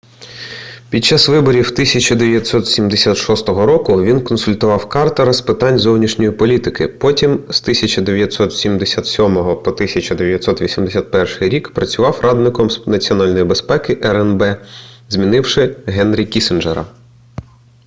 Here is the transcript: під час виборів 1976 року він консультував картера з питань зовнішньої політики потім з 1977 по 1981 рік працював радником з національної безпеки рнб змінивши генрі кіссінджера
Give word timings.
під 0.89 1.05
час 1.05 1.27
виборів 1.27 1.67
1976 1.71 3.49
року 3.49 4.03
він 4.03 4.23
консультував 4.23 4.89
картера 4.89 5.33
з 5.33 5.41
питань 5.41 5.79
зовнішньої 5.79 6.31
політики 6.31 6.87
потім 6.87 7.37
з 7.49 7.61
1977 7.61 9.33
по 9.35 9.71
1981 9.71 11.27
рік 11.49 11.71
працював 11.73 12.19
радником 12.23 12.69
з 12.69 12.87
національної 12.87 13.43
безпеки 13.43 13.97
рнб 14.03 14.43
змінивши 15.09 15.77
генрі 15.85 16.25
кіссінджера 16.25 16.85